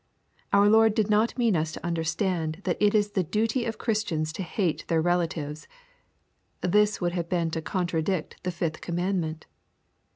[0.51, 4.33] Our Lord did not mean us to understand that it is the duty of Christians
[4.33, 5.67] to hate their relatives.
[6.61, 9.45] This would have been to contradict the fifth commandment.